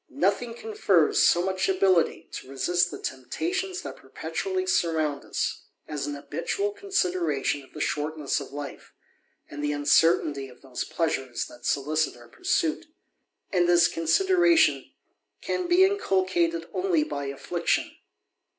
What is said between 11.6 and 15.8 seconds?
solicit our pursuit; and this consideration can be?